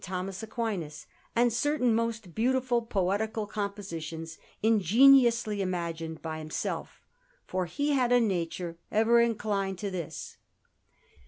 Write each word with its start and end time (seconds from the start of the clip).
Thomas 0.03 0.41
Aquinas, 0.41 1.05
and 1.35 1.53
certain 1.53 1.93
most 1.93 2.33
beautiful 2.33 2.81
poetical 2.81 3.45
compositions 3.45 4.39
ingeniously 4.63 5.61
imagined 5.61 6.23
by 6.23 6.39
himself, 6.39 7.03
for 7.45 7.67
he 7.67 7.91
had 7.91 8.11
a 8.11 8.19
nature 8.19 8.77
ever 8.91 9.19
inclined 9.21 9.77
to 9.77 9.91
this. 9.91 10.37